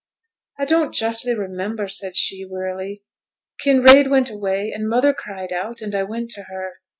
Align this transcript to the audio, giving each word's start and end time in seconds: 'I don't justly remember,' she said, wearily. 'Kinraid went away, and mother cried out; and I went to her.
'I 0.57 0.65
don't 0.65 0.95
justly 0.95 1.35
remember,' 1.35 1.87
she 1.87 2.11
said, 2.41 2.49
wearily. 2.51 3.03
'Kinraid 3.63 4.09
went 4.09 4.31
away, 4.31 4.71
and 4.73 4.89
mother 4.89 5.13
cried 5.13 5.53
out; 5.53 5.79
and 5.83 5.93
I 5.93 6.01
went 6.01 6.31
to 6.31 6.43
her. 6.49 6.79